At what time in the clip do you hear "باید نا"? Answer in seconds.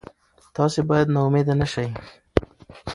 0.89-1.19